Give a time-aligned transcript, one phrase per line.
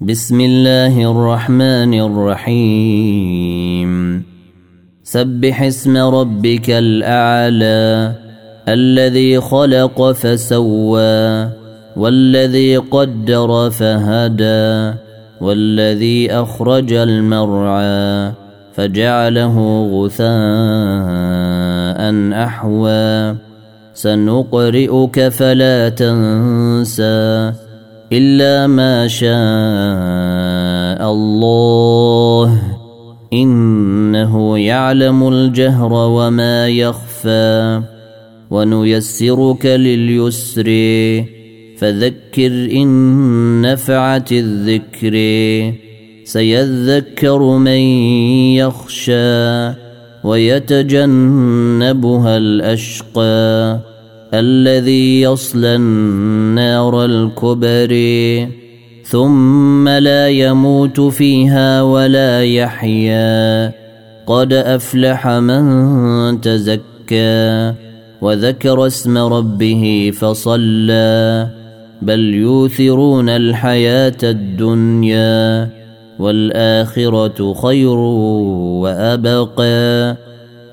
[0.00, 3.90] بسم الله الرحمن الرحيم.
[5.02, 8.12] سبح اسم ربك الأعلى
[8.68, 11.50] الذي خلق فسوى
[11.96, 14.94] والذي قدر فهدى
[15.40, 18.32] والذي أخرج المرعى
[18.74, 19.56] فجعله
[19.92, 20.28] غثاء
[22.46, 23.34] أحوى.
[23.94, 27.52] سنقرئك فلا تنسى.
[28.12, 29.28] إلا ما شاء
[31.12, 32.62] الله.
[33.32, 37.82] إنه يعلم الجهر وما يخفى.
[38.50, 40.64] ونيسرك لليسر.
[41.78, 45.14] فذكر إن نفعت الذكر.
[46.24, 47.78] سيذكر من
[48.56, 49.68] يخشى
[50.24, 53.78] ويتجنبها الأشقى.
[54.34, 58.48] الذي يصلى النار الكبري
[59.04, 63.72] ثم لا يموت فيها ولا يحيا.
[64.26, 67.74] قد أفلح من تزكى
[68.20, 71.48] وذكر اسم ربه فصلى.
[72.02, 75.68] بل يوثرون الحياة الدنيا
[76.18, 77.98] والآخرة خير
[78.82, 80.16] وأبقى.